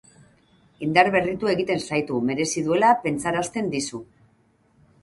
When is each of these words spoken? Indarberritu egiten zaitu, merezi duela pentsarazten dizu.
Indarberritu 0.87 1.51
egiten 1.53 1.83
zaitu, 1.91 2.17
merezi 2.31 2.65
duela 2.71 2.91
pentsarazten 3.07 3.73
dizu. 3.77 4.05